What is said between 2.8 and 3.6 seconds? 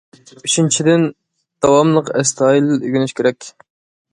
ئۆگىنىش كېرەك.